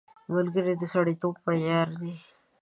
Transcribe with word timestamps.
ملګری 0.33 0.73
د 0.77 0.83
سړیتوب 0.93 1.35
معیار 1.45 1.87
دی 1.99 2.13